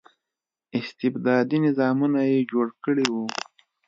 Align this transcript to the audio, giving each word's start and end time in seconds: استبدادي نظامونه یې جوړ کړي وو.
استبدادي 0.79 1.57
نظامونه 1.65 2.19
یې 2.31 2.39
جوړ 2.51 2.67
کړي 2.83 3.05
وو. 3.13 3.25